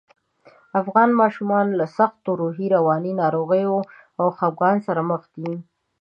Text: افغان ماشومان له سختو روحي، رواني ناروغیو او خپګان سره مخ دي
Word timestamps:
افغان 0.81 1.09
ماشومان 1.21 1.67
له 1.79 1.85
سختو 1.97 2.29
روحي، 2.41 2.65
رواني 2.75 3.11
ناروغیو 3.21 3.75
او 4.19 4.25
خپګان 4.37 4.77
سره 4.87 5.01
مخ 5.09 5.21
دي 5.35 5.51